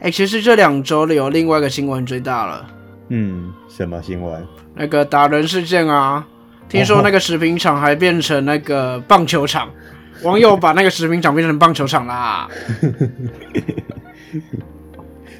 [0.00, 2.66] 哎，其实这两周有另外一个新闻最大了，
[3.08, 4.46] 嗯，什么新闻？
[4.74, 6.26] 那个打人事件啊，
[6.68, 9.70] 听说那个食品厂还变成那个棒球场，
[10.22, 12.46] 网友把那个食品厂变成棒球场啦。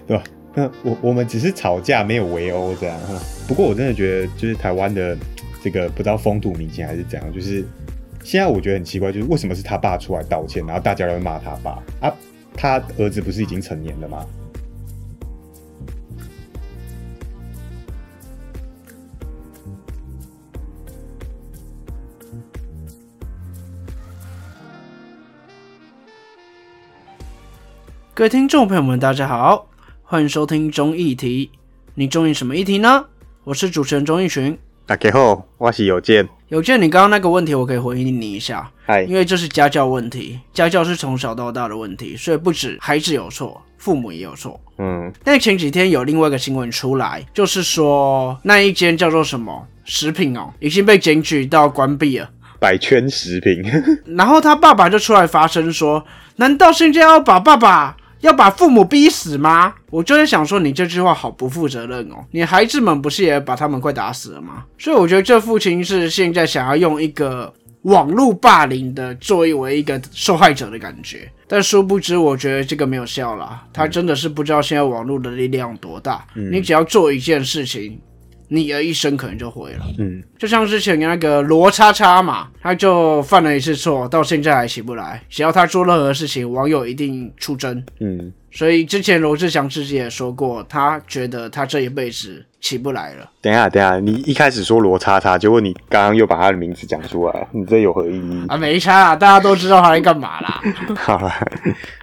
[0.07, 0.23] 对吧？
[0.55, 2.99] 那我我们只是吵架，没有围殴这样。
[3.47, 5.15] 不过我真的觉得，就是台湾的
[5.63, 7.63] 这个不知道风土民情还是怎样，就是
[8.25, 12.11] 现在我觉得很奇怪，就是为什么是他爸出来道歉，然后大家都会骂他爸啊？
[12.57, 14.25] 他儿子不是已经成年了吗？
[28.17, 29.67] 各位听众朋友们，大家好，
[30.03, 31.51] 欢迎收听中议题。
[31.97, 33.05] 你中意什么议题呢？
[33.45, 34.57] 我是主持人钟义群。
[34.87, 36.27] 大家好，我是有健。
[36.49, 38.71] 有健，你刚刚那个问题我可以回应你一下。
[38.87, 44.59] 嗨，因为这是家教问题，家教是从小到大的问题，所以不止孩子有错，父母也有错。
[44.79, 52.31] 嗯，但前几天有另外一个新闻出来，就是说那一间叫做什么食品哦，已经被检举到关闭了。
[52.59, 53.63] 百圈食品。
[54.17, 56.03] 然后他爸爸就出来发声说
[56.37, 57.95] ：“难道现在要把爸爸？”
[58.27, 59.75] 要把父母逼死吗？
[59.91, 62.25] 我就是想说，你这句话好不负责任哦！
[62.33, 64.65] 你孩子们不是也把他们快打死了吗？
[64.79, 73.63] 所以我觉得这父亲是现在想要用一个网络霸凌的作为一个受害者的感觉，但殊不知，我觉得这个没有效了。
[73.73, 76.25] 他真的是不知道现在网络的力量多大。
[76.35, 78.01] 你只要做一件事情。
[78.49, 79.87] 你的一生可能就毁了。
[79.99, 85.23] 嗯，就像之前那个罗叉叉嘛，他就犯了一次错，到现在还起不来。
[85.29, 87.85] 只要他做任何事情，网友一定出征。
[88.01, 88.33] 嗯。
[88.57, 93.31] 所以之前罗志祥自己也说过，他觉得他这一辈子起不来了。
[93.43, 98.57] 等一下，等一下，你一开始说罗叉叉，结果你刚刚又把他的名字讲出来，你这有何意义啊？
[98.57, 100.63] 没差，大家都知道他在干嘛啦。
[100.97, 101.31] 好了，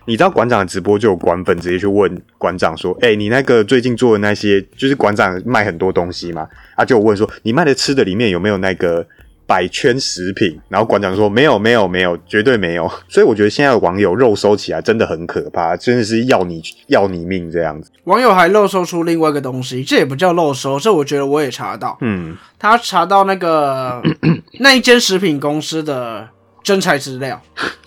[0.06, 9.04] 你知道馆长直播就有馆粉直接去问馆长说：“哎，你那个最近做的那些，就是馆长卖很多东西嘛？”啊，就问说：“你卖的吃的里面有没有那个？”
[9.46, 12.90] 百圈食品，然后馆长说没有没有没有，绝对没有。
[13.08, 17.92] 所以我觉得现在的网友肉收起来真的很可怕，真的是要你要你命这样子。
[18.06, 21.98] 网友还漏收出另外一个东西，这也不叫漏收，这我觉得我也查到。
[22.02, 24.02] 嗯，他查到那个
[24.60, 26.28] 那一间食品公司的
[26.64, 27.42] 真材资料，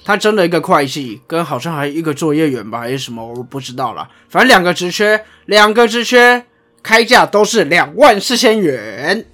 [0.05, 4.06] 他真的一个会计跟好像还一个作业员吧，还是什么，我不知道了。
[4.28, 6.45] 反正两个职缺，两个职缺
[6.83, 9.25] 开价都是两万四千元。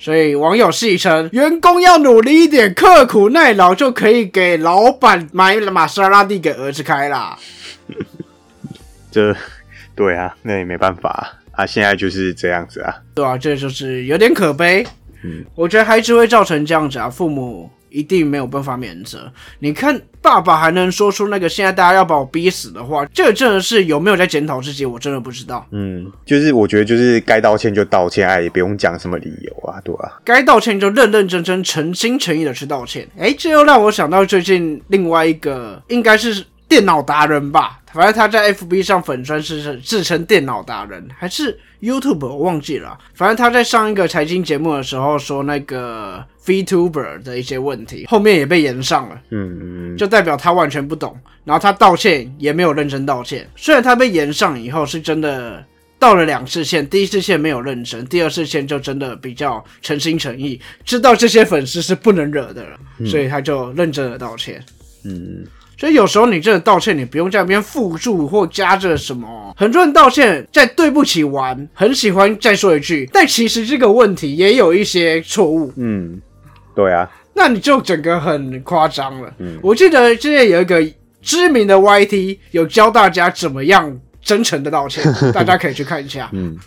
[0.00, 7.38] 所以网友戏称，员工要努力一点，刻苦耐劳，就可以给老板买玛莎拉蒂给儿子开啦。
[9.10, 9.36] 这，
[9.94, 12.96] 对啊，那也没办法啊，现在就是这样子啊。
[13.14, 14.82] 对啊，这就是有点可悲。
[15.22, 17.70] 嗯，我觉得孩子会造成这样子啊，父母。
[17.90, 19.30] 一定没有办法免责。
[19.58, 24.86] 你看，爸爸还能说出那个现在大家要把我逼死的话，这真的是有没有在检讨自己？
[24.86, 25.66] 我真的不知道。
[25.70, 30.20] 嗯，就是我觉得就是该道歉就道歉，哎，也不用讲什么理由啊，对吧？
[30.24, 33.06] 该道歉就认认真真、诚心诚意的去道歉。
[33.18, 37.80] 哎，这又让我想到最近另外一个，应该是电脑达人吧？
[37.92, 42.96] 反正他在 FB 上粉专是自称电脑达人，还是 YouTube 我忘记了。
[43.12, 49.20] 反正他在上一个财经节目的时候说那个 VTuber 的一些问题，后面也被延上了。
[49.30, 53.50] 嗯嗯，就代表他完全不懂，然后他道歉也没有认真道歉。
[53.56, 55.64] 虽然他被延上以后是真的
[55.98, 64.64] 道了两次歉，第一次歉没有认真，第二次歉就真的比较诚心诚意，知道这些粉丝是不能惹的了，所以他就认真的道歉。
[65.04, 65.44] 嗯。
[65.80, 69.54] 所以有时候你真的道歉，你不用在那边附注或加着什么。
[69.56, 75.72] 很多人道歉在对不起完，很喜欢再说一句，但其实这个问题也有一些错误。
[75.76, 76.20] 嗯，
[76.74, 79.32] 对啊，那你就整个很夸张了。
[79.38, 80.86] 嗯，我记得之前有一个
[81.22, 85.02] 知名的 YT 有教大家怎么样真诚的道歉，
[85.32, 86.28] 大家可以去看一下。
[86.34, 86.58] 嗯，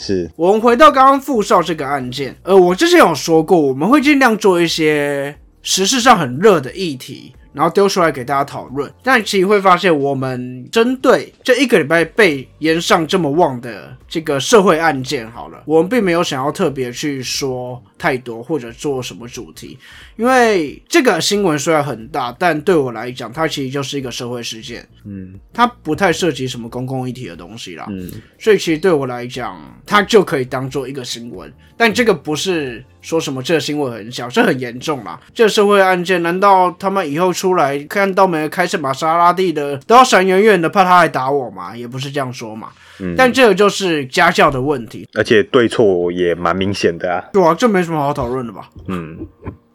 [0.00, 7.32] 是我们回到刚刚富少这个案件，呃，我之前有说过，我们会尽量做一些时事上很热的议题。
[7.54, 19.78] 然后丢出来给大家讨论，但其实会发现，我们针对这一个礼拜被延上这么旺的这个社会案件，好了，我们并没有想要特别去说太多或者做什么主题，
[20.16, 32.84] 因为这个新闻虽然很大，但对我来讲，它其实就是一个社会事件，嗯，它不太涉及什么公共议题的东西啦，嗯，所以其实对我来讲，它就可以当做一个新闻，但这个不是。
[33.04, 35.20] 说什么这个新闻很小，这很严重啦！
[35.34, 41.76] 这个社会案件，难道他们以后出来看到没开始玛莎拉蒂的都要闪远远的，怕他来打我嘛？
[41.76, 42.68] 也不是这样说嘛。
[43.00, 47.22] 嗯，但这个就是家教的问题，而且对错也蛮明显的啊。
[47.32, 48.70] 对啊，这没什么好讨论的吧？
[48.88, 49.26] 嗯，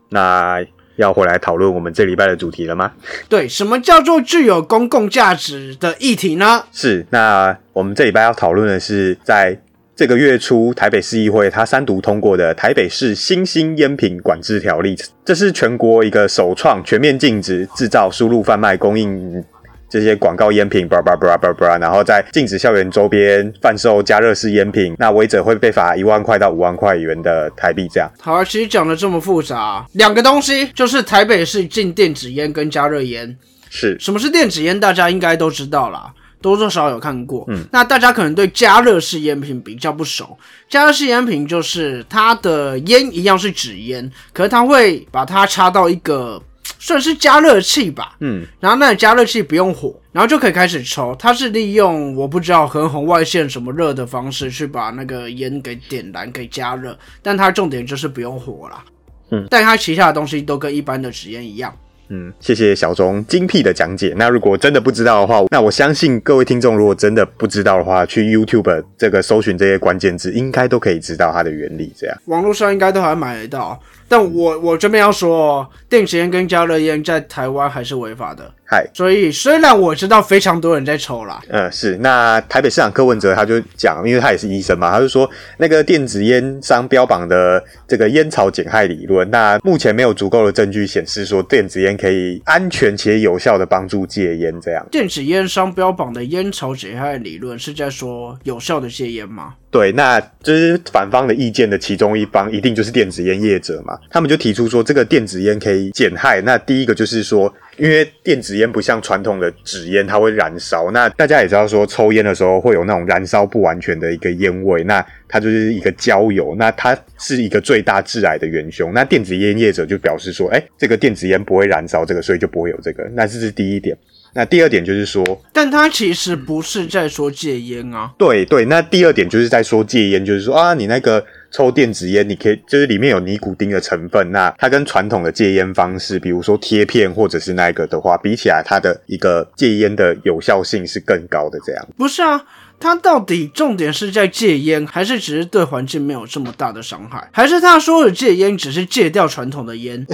[0.09, 2.91] 那要回来讨论我们这礼拜的主题了吗？
[3.27, 6.63] 对，什么叫做具有公共价值的议题呢？
[6.71, 9.61] 是，那我们这礼拜要讨论的是，在
[9.99, 19.43] 这个月初台北市议会它三读通过的《台北市新兴烟品管制条例》，这是全国一个首创全面禁止制造、输入、贩卖、供应。
[19.89, 27.85] 这些广告烟品，叭叭叭叭叭，然后在禁止校园周边贩售加热式烟品， 那违者会被罚一万块到五万块元的台币。
[27.91, 33.35] 这样，好啊，其实讲的这么复杂，两个东西就是台北市禁电子烟跟加热烟。
[33.69, 34.79] 是，什么是电子烟？
[34.79, 37.45] 大家应该都知道啦，多多少少有看过。
[37.47, 40.37] 嗯，那大家可能对加热式烟品比较不熟。
[40.69, 46.41] 加热式烟品就是它的烟一样是纸烟，可是它会把它插到一个。
[46.81, 51.13] 算是加热器吧，嗯，然后那个加热器不用火，然后就可以开始抽。
[51.19, 58.85] 它是利用我不知道和红外线什么热的方式去把那个烟给点燃、给加热，但它重点就是不用火啦，
[59.31, 61.75] 嗯，但它旗下的东西都跟一般的纸烟一样。
[62.09, 64.13] 嗯，谢谢小钟精辟的讲解。
[64.17, 71.93] 那如果真的不知道的话，那我相信各位听众如果真的不知道的话，去 YouTube 这个搜寻这些关键字，应该都可以知道它的原理。
[71.95, 73.79] 这样，网络上应该都还买得到。
[74.09, 78.51] 但我我这边要说，电子烟跟加热烟在台湾还是违法的。
[78.71, 81.97] 嗨，所以虽然我知道非常多人在抽啦，嗯，是。
[81.97, 85.27] 那台北市长柯文哲他就讲，因为他也是医生嘛，他就说
[85.57, 94.53] 那个电子烟商标榜的这个烟草减害理论，那目前没有足够的证据显示说电子烟可以安全且有效的帮助戒烟。
[94.61, 99.55] 这样，电子烟商标榜的烟草减害理论是在说有效的戒烟吗？
[99.71, 103.95] 对，那就是反方的意见的其中一方，一定就是电子烟业者嘛。
[104.09, 106.41] 他们就提出说，这个电子烟可以减害。
[106.41, 110.89] 那第一个就是说，因为电子烟不像传统的纸烟，它会燃烧。
[110.89, 118.91] 那大家也知道说，抽烟的时候会有那种燃烧不完全的一个烟味，那它就是一个焦油，那它是一个最大致癌的元凶。
[118.91, 123.07] 那电子烟业者就表示说，哎，这个电子烟不会燃烧这个，所以就不会有这个。
[123.13, 123.95] 那这是第一点。
[124.33, 128.11] 那第二点就是说，但他其实不是在说戒烟啊。
[128.17, 141.59] 对对，那第二点就是在说戒烟，就是说啊，你那个抽电子烟，你可以就是里面有尼古丁的成分，那它跟传统的戒烟方式，比如说贴片或者是那个的话，比起来，它的一个戒烟的有效性是更高的。
[141.65, 142.41] 这样不是啊？
[142.79, 147.29] 他到底重点是在戒烟，还是只是对环境没有这么大的伤害？
[147.31, 150.07] 还是他说的戒烟只是戒掉传统的烟？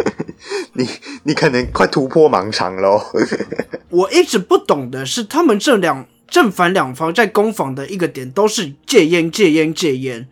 [0.74, 0.86] 你
[1.22, 3.00] 你可能快突破盲肠喽！
[3.88, 10.26] 我一直不懂的是，他们这两正反两方在攻防的一个点都是戒烟、戒烟、戒烟，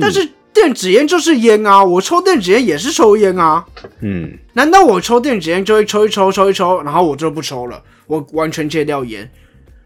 [0.00, 1.82] 但是电子烟就是烟啊！
[1.82, 3.64] 我抽电子烟也是抽烟啊！
[4.00, 7.82] 嗯，难道我抽电子烟就会抽一抽、抽一抽，然后我就不抽了？
[8.06, 9.30] 我完全戒掉烟？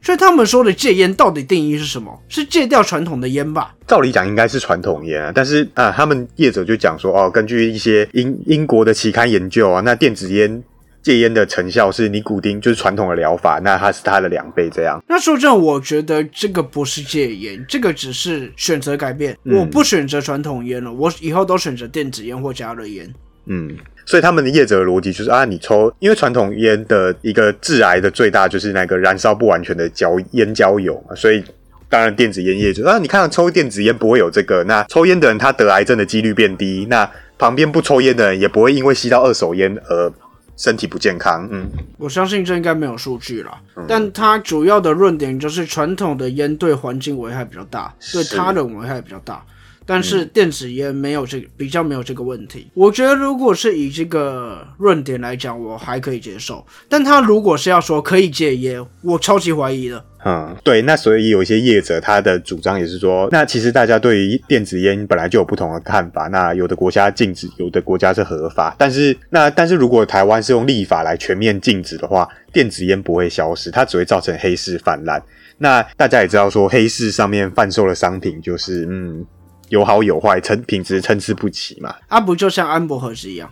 [0.01, 2.19] 所以他们说的戒烟到底定义是什么？
[2.29, 3.75] 是戒掉传统的烟吧？
[3.87, 10.63] 照理讲应该是传统烟啊，但是啊，他们业者就讲说哦，根据一些英英国的期刊研究啊，那电子烟
[11.03, 15.03] 戒烟的成效是尼古丁就是传统的疗法，那它是它的两倍这样。
[15.09, 19.37] 那说真的，我觉得这个不是戒烟，这个只是选择改变。
[19.45, 23.09] 我不选择传统烟了，我以后都选择电子烟或加热烟。
[23.49, 23.77] 嗯。
[24.07, 31.45] 所以他们的业者的逻辑就是啊，你抽，因为传统烟的一个致癌的最大就是那个燃烧不完全的焦烟焦油嘛，所以
[31.91, 40.11] 当然电子烟业者啊，你看抽电子烟不会有这个，那抽烟的人他得癌症的几率变低，那旁边不抽烟的人也不会因为吸到二手烟而
[40.57, 41.47] 身体不健康。
[41.53, 41.69] 嗯，
[41.99, 43.53] 我相信这应该没有数据了，
[43.87, 49.45] 但它主要的论点就是传统的烟对环境危害比较大，对他人危害比较大。
[49.89, 56.63] 但是电子烟没有这个比较没有这个问题，我觉得如果是以这个论点来讲，我还可以接受。
[56.91, 60.05] 但他如果是要说可以戒烟，我超级怀疑的。
[60.27, 66.27] 嗯，对，那所以有一些业者他的主张也是说，那其实大家对于电子烟本来就有不同的看法。
[66.27, 68.77] 那有的国家禁止，有的国家是合法。
[68.77, 75.23] 但是那但是如果台湾是用立法来全面禁止的话，电子烟不会消失，它只会造成黑市泛滥。
[75.57, 79.25] 那大家也知道说，黑市上面贩售的商品就是嗯。
[79.69, 81.95] 有好有坏，参品质参差不齐嘛。
[82.09, 83.51] 啊，不就像安博盒子一样，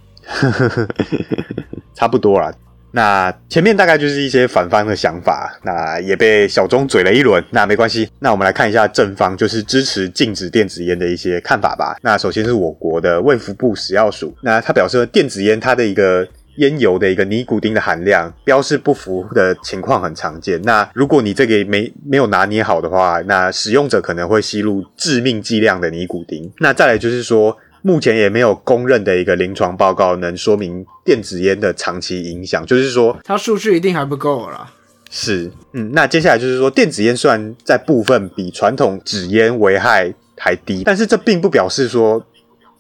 [1.95, 2.53] 差不多啦。
[2.93, 7.45] 那前面大概就是一些反方的想法，那也被小钟嘴了一轮。
[7.51, 11.97] 那没关系，那我们来看一下正方，就是支持禁止电子烟的一些看法吧。
[12.03, 16.27] 那首先是我国的卫福部食药署，那他表示电子烟它的一个。
[16.57, 20.61] 烟油的一个尼古丁的含量标示不符的情况很常见。
[20.63, 26.51] 那如果你这个没没有拿捏好的话，那使用者可能会吸入致命剂量的尼古丁。
[26.59, 32.65] 那再来就是说，目前也没有公认的一个临床报告能说明电子烟的长期影响。
[32.67, 34.73] 就是说，它数据一定还不够了。
[35.11, 42.25] 是，嗯，那接下来就是说，电子烟虽然在部分比传统纸烟危害还低，但是这并不表示说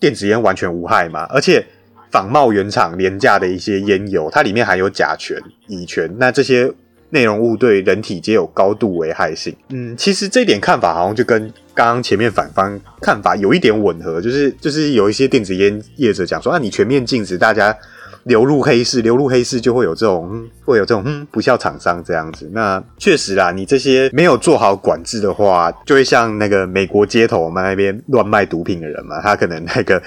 [0.00, 1.66] 电子烟完全无害嘛，而且。
[2.10, 5.36] 仿冒原厂廉价的一些烟油，它里面含有甲醛、
[5.66, 6.72] 乙醛，那这些
[7.10, 9.54] 内容物对人体皆有高度危害性。
[9.70, 17.76] 嗯，其实这点看法好像就跟刚刚前面反方看法有一点吻合，就是就是有一些电子烟业者讲说，啊，你全面禁止大家。
[18.24, 22.50] 流入黑市，流入黑市就会有这种，会有这种嗯不孝厂商这样子。
[22.52, 30.02] 那确实啦，你这些没有做好管制的话，就会像那个美国街头我们那边乱卖毒品的人嘛，他可能那个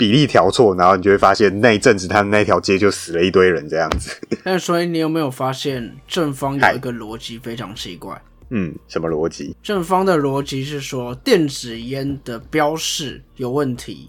[0.00, 4.16] 比例调错，然后你就会发现那一阵子他那条街就死了一堆人这样子。
[4.42, 8.18] 但所以你有没有发现正方有一个逻辑非常奇怪？
[8.48, 9.54] 嗯，什么逻辑？
[9.62, 14.08] 正方的逻辑是说电子烟的标示有问题。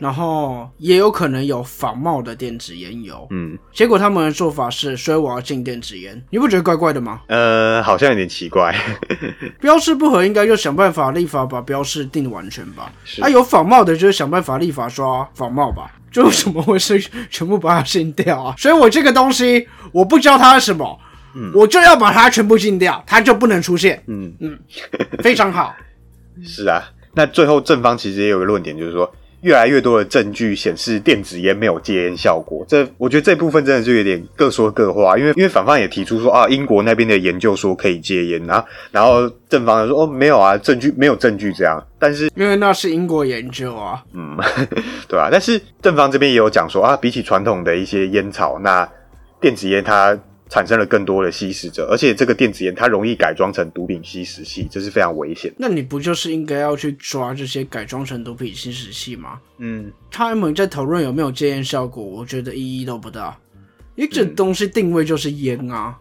[0.00, 7.20] 然后也有可能有仿冒的电子烟油，嗯，结果他们的做法是，所以我要禁电子烟，你不觉得怪怪的吗？
[7.28, 8.74] 呃，好像有点奇怪。
[9.60, 12.92] 标示不合，应该就想办法立法把标示定完全吧。
[13.20, 15.92] 啊，有仿冒的，就是想办法立法抓仿冒吧。
[16.10, 16.98] 就怎么会是？
[17.30, 18.54] 全部把它禁掉啊？
[18.58, 20.98] 所以我这个东西，我不知道它是什么，
[21.34, 24.02] 嗯，我就要把它全部禁掉，它就不能出现。
[24.06, 24.58] 嗯嗯，
[25.22, 25.72] 非常好。
[26.42, 26.82] 是啊，
[27.14, 29.08] 那最后正方其实也有个论点，就是说。
[29.42, 44.36] 越来越多的证据显示电子烟没有戒烟效果，这我觉得这部分真的就有点各说各话，因为因为反方也提出说啊，英国那边的研究说可以戒烟，然后然后正方说哦没有啊，证据没有证据这样，但是因为那是英国研究啊，嗯，
[45.08, 48.88] 对啊，但是正方这边也有讲说啊，比起传统的一些烟草，那
[49.40, 50.18] 电子烟它。
[50.48, 55.52] 产生了更多的吸食者，而且这个电子烟它容易改装成毒品吸食器，这是非常危险。
[55.58, 59.40] 那你不就是应该要去抓这些改装成毒品吸食器吗？
[59.58, 63.38] 嗯，他们在讨论有没有戒烟效果，我觉得意义都不大。
[63.94, 65.98] 因为这东西定位就是烟啊，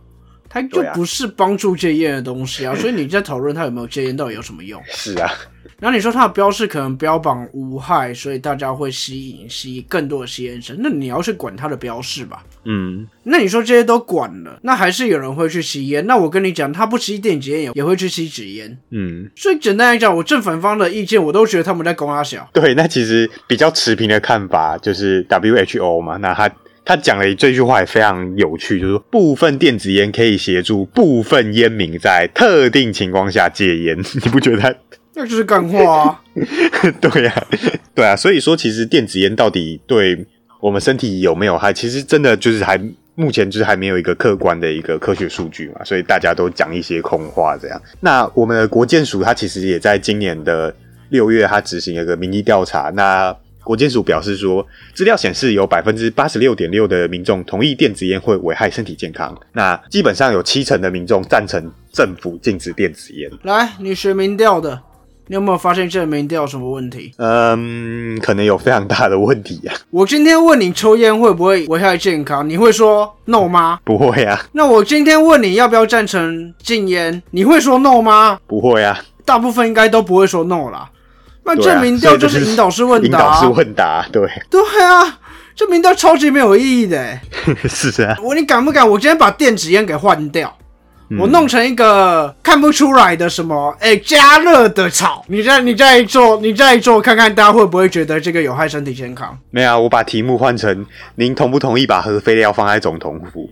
[0.48, 4.82] 它就不是帮助戒烟的东西啊，所以你在讨论它有没有戒烟，到底有什么用？
[4.86, 5.32] 是啊。
[5.80, 10.76] 然后你说它的标示可能标榜无害，所以大家会吸引吸更多的吸烟者。
[10.80, 12.44] 那你要去管它的标示吧。
[12.66, 16.06] 嗯，那你说这些都管了，那还是有人会去吸烟。
[16.08, 18.78] 那我跟你讲，他不吸电子烟也也会去吸纸烟。
[18.90, 22.50] 嗯，所以简单来讲，我正反方的意见我都觉得他们在攻他小。
[22.54, 26.52] 对，那其实比较持平的看法就是 WHO 嘛，那他
[26.84, 33.98] 他讲了这句话也非常有趣，就是说部分电子烟可以协助部分烟民在特定情况下戒烟。
[34.24, 34.74] 你不觉得他？
[35.18, 36.22] 那就是干话啊！
[37.02, 37.48] 对呀，
[37.96, 40.24] 对啊，所以说其实电子烟到底对
[40.60, 42.80] 我们身体有没有害，其实真的就是还
[43.16, 47.82] 目前就是还没有一个客观的一个科学数据嘛，所以大家都讲一些空话这样。
[48.00, 50.72] 那我们的国建署它其实也在今年的
[51.10, 52.92] 六月，它执行了个民意调查。
[52.92, 59.36] 那国建署表示说，资料显示有百分之八十六点六的民众同意电子烟会危害身体健康。
[59.54, 63.32] 那基本上有七成的民众赞成政府禁止电子烟。
[63.42, 64.80] 来，你学民调的。
[65.28, 67.14] 你有没有发现这民调有什么问题？
[67.18, 69.74] 嗯，可能有非常大的问题呀。
[69.92, 73.80] 我今天问你抽烟会不会危害健康，你会说 no 吗？
[73.84, 74.40] 不会啊。
[74.54, 78.40] 那我今天问你要不要赞成禁烟，你会说 no 吗？
[78.48, 79.00] 不会啊。
[79.26, 80.90] 大部分应该都不会说 no 啦。
[81.44, 83.06] 那这民调就是引导式问答。
[83.06, 84.22] 引导式问答，对。
[84.50, 85.20] 对啊，
[85.56, 87.20] 这民调超级没有意义的。
[87.68, 88.18] 是啊。
[88.24, 88.90] 我你敢不敢？
[88.90, 90.58] 我今天把电子烟给换掉。
[91.18, 95.24] 我弄成一个看不出来的什么，哎，加热的草。
[95.28, 99.38] 你再你再做，你再做，看看大家会不会觉得这个有害身体健康？
[99.50, 100.86] 没有，我把题目换成
[101.16, 103.50] 您同不同意把核废料放在总统府？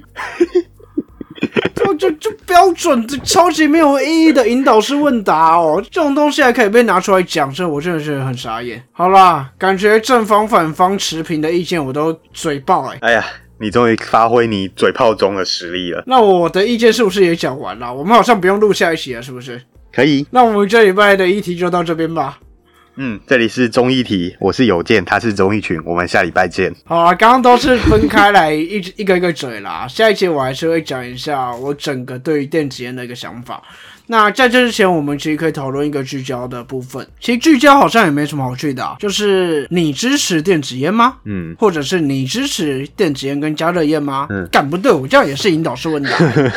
[1.76, 8.84] 就就就标准，这超级没有意义的引导式问答哦，这种东西还可以被拿出来讲，这我真的是很傻眼。
[8.92, 12.98] 好啦，感觉正方反方持平的意见我都嘴爆哎。
[13.02, 13.24] 哎呀。
[13.60, 16.04] 你终于发挥你嘴炮中的实力了。
[16.08, 17.94] 那我的意见是不是也讲完了？
[17.94, 19.62] 我们好像不用录下一期了，是不是？
[19.94, 20.26] 可以。
[20.32, 22.40] 那我们这礼拜的议题就到这边吧。
[22.98, 26.74] 嗯，这里是综艺题，我是有健，他是综艺群，我们下礼拜见。
[26.86, 29.86] 好啊，刚刚都是分开来一一个一个嘴啦。
[29.88, 33.62] 下一期我还是会讲一下我整个对于电子烟的一个想法。
[34.08, 37.06] 那在这之前，我们其实可以讨论一个聚焦的部分。
[37.20, 41.18] 其实聚焦好像也没什么好去的，就是你支持电子烟吗？
[41.26, 44.28] 嗯，或者是你支持电子烟跟加热烟吗？
[44.30, 46.12] 嗯，干不对，我这样也是引导式问答。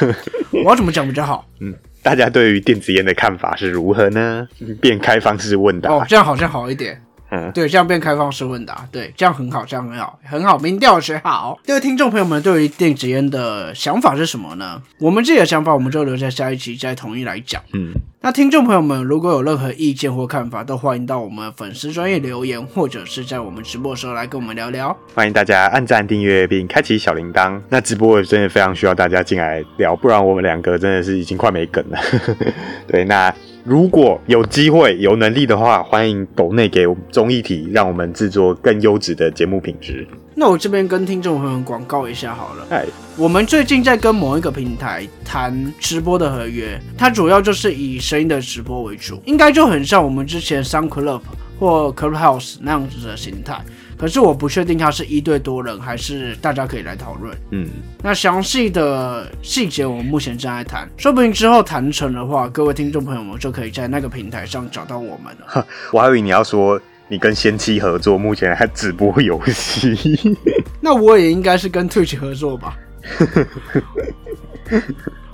[0.64, 1.46] 我要怎么讲比较好？
[1.60, 1.74] 嗯，
[2.08, 4.48] 大家对于电子烟的看法是如何呢？
[4.80, 5.90] 变开放式问答。
[5.92, 6.98] 哦，这样好像好一点。
[7.30, 11.58] 嗯，对，这样变开放式问答，对，这样很好，这样很好，很好，民调学好。
[11.66, 14.80] 各位听众朋友们，对于电子烟的想法是什么呢？
[14.98, 17.62] 我们自己的想法，我们就留在下一期再统一来讲。
[17.74, 17.92] 嗯，
[18.28, 24.94] 那听众朋友们，如果有任何意见或看法，都欢迎到我们粉丝专业留言，或者是在我们直播的时候来跟我们聊聊。
[25.14, 27.58] 欢迎大家按赞、订阅并开启小铃铛。
[27.70, 31.98] 那直播也真的非常需要大家进来聊，不然我们两个真的是已经快没梗了。
[32.86, 33.34] 对，那。
[33.64, 40.06] 如果有机会、有能力的话，欢迎抖内给综艺体，让我们制作更优质的节目品质。
[40.38, 42.64] 那我这边跟听众朋友们广告一下好了。
[42.70, 51.22] 哎，我们最近在跟某一个平台谈直播的合约，它主要就是以声音的直播为主，应该就很像我们之前 Sound Club
[51.58, 53.60] 或 Clubhouse 那样子的形态。
[53.96, 57.36] 可是我不确定它是一对多人，还是大家可以来讨论。
[57.50, 57.68] 嗯，
[58.00, 65.66] 那详细的细节我们目前正在谈，说不定之后谈成的话，各位听众朋友们就可以在那个平台上找到我们了。
[65.90, 70.36] 我还以为你要说你跟先期合作，目前还直播游戏。
[70.80, 72.76] 那我也应该是跟 Twitch 合作吧。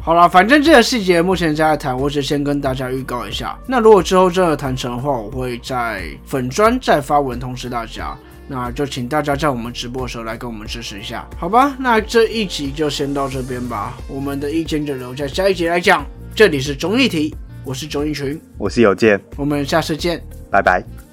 [0.00, 3.58] 好了，反正这个细节目前正在谈，我只先跟大家预告一下。
[3.66, 8.16] 那如果之后真的谈成的话，我会在粉砖再发文通知大家。
[8.46, 11.74] 那就请大家在我们直播的时候来跟我们支持一下，好吧？
[11.78, 16.04] 那这一集就先到这边吧，我们的意见就留在下一集来讲。
[16.34, 21.03] 这里是综艺题，我是综艺群，我是有健，我们下次见，拜拜。